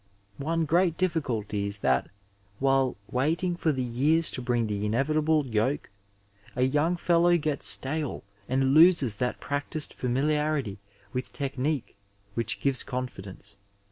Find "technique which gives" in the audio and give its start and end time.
11.31-12.81